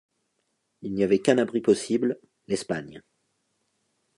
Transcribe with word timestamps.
Il 0.81 0.95
n’y 0.95 1.03
avait 1.03 1.19
qu’un 1.19 1.37
abri 1.37 1.61
possible, 1.61 2.17
l’Espagne. 2.47 3.03